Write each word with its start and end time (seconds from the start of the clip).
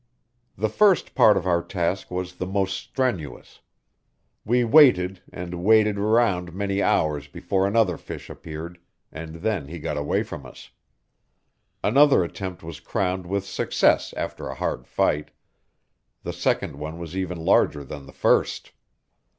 The 0.57 0.67
first 0.67 1.13
part 1.13 1.37
of 1.37 1.45
our 1.45 1.61
task 1.61 2.09
was 2.09 2.33
the 2.37 2.47
most 2.47 2.73
strenuous. 2.75 3.59
We 4.43 4.63
waited 4.63 5.21
and 5.31 5.63
waded 5.63 5.99
round 5.99 6.55
many 6.55 6.81
hours 6.81 7.27
before 7.27 7.67
another 7.67 7.97
fish 7.97 8.27
appeared, 8.27 8.79
and 9.11 9.35
then 9.35 9.67
he 9.67 9.77
got 9.77 9.97
away 9.97 10.23
from 10.23 10.43
us. 10.43 10.71
Another 11.83 12.23
attempt 12.23 12.63
was 12.63 12.79
crowned 12.79 13.27
with 13.27 13.45
success 13.45 14.11
after 14.17 14.47
a 14.47 14.55
hard 14.55 14.87
fight. 14.87 15.29
The 16.23 16.33
second 16.33 16.77
one 16.77 16.97
was 16.97 17.15
even 17.15 17.39
larger 17.45 17.83
than 17.83 18.07
the 18.07 18.11
first. 18.13 18.71